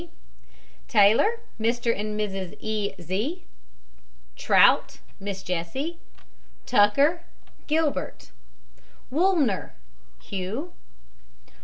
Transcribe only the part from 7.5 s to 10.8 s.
GILBERT. WOOLNER, HUGH.